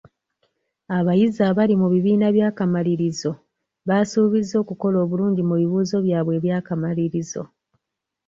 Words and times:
Abayizi 0.97 1.41
abali 1.49 1.73
mu 1.81 1.87
bibiina 1.93 2.27
by'akamalirizo 2.35 3.31
baasuubizza 3.87 4.55
okukola 4.63 4.97
obulungi 5.03 5.41
mu 5.49 5.55
bibuuzo 5.61 5.97
byabwe 6.05 6.33
eby'akamalirizo. 6.39 7.41